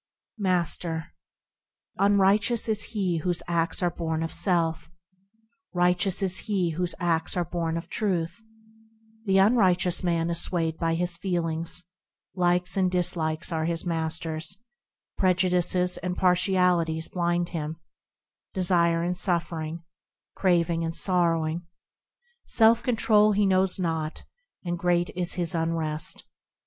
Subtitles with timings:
[0.39, 1.13] Master.
[1.99, 4.89] Unrighteous is he whose acts are born of self;
[5.75, 8.41] Righteous is he whose acts are born of Truth:
[9.25, 11.83] The unrighteous man is swayed by his feelings;
[12.33, 14.57] Likes and dislikes are his masters;
[15.19, 17.77] Prejudices and partialities blind him;
[18.55, 19.83] Desiring and suffering,
[20.33, 21.67] Craving and sorrowing,
[22.47, 24.23] Self control he knows not,
[24.65, 26.23] and great is his unrest.